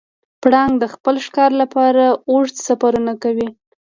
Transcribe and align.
پړانګ 0.41 0.73
د 0.79 0.85
خپل 0.93 1.15
ښکار 1.25 1.51
لپاره 1.61 2.03
اوږده 2.31 2.61
سفرونه 2.67 3.13
کوي. 3.23 3.47